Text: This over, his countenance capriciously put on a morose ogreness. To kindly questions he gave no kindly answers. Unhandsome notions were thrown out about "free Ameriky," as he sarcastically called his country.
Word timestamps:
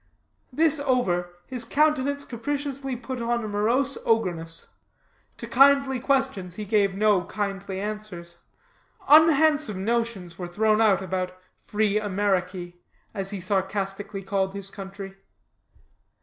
This 0.51 0.79
over, 0.79 1.29
his 1.45 1.63
countenance 1.63 2.25
capriciously 2.25 2.95
put 2.95 3.21
on 3.21 3.43
a 3.43 3.47
morose 3.47 3.99
ogreness. 4.03 4.65
To 5.37 5.45
kindly 5.45 5.99
questions 5.99 6.55
he 6.55 6.65
gave 6.65 6.95
no 6.95 7.25
kindly 7.25 7.79
answers. 7.79 8.37
Unhandsome 9.07 9.85
notions 9.85 10.39
were 10.39 10.47
thrown 10.47 10.81
out 10.81 11.03
about 11.03 11.37
"free 11.61 11.99
Ameriky," 11.99 12.77
as 13.13 13.29
he 13.29 13.39
sarcastically 13.39 14.23
called 14.23 14.55
his 14.55 14.71
country. 14.71 15.17